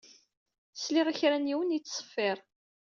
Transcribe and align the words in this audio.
Sliɣ 0.75 1.07
i 1.11 1.13
kra 1.19 1.37
n 1.37 1.49
yiwen 1.49 1.73
yettṣeffiṛ 1.75 2.37